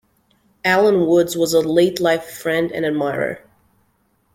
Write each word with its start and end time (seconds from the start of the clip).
Alan 0.65 1.05
Woods 1.05 1.37
was 1.37 1.53
a 1.53 1.59
late-life 1.61 2.25
friend 2.27 2.71
and 2.71 2.87
admirer. 2.87 3.41